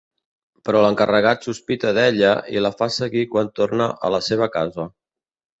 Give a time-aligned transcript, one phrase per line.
[0.69, 4.91] Però l'encarregat sospita d'ella i la fa seguir quan torna a la seva casa.